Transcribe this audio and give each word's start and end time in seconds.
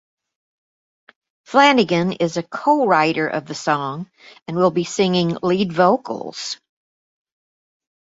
Flanagan 1.45 2.13
is 2.13 2.35
a 2.35 2.41
co-writer 2.41 3.27
of 3.27 3.45
the 3.45 3.53
song, 3.53 4.09
and 4.47 4.57
will 4.57 4.71
be 4.71 4.83
singing 4.83 5.37
lead 5.43 5.71
vocals. 5.71 6.57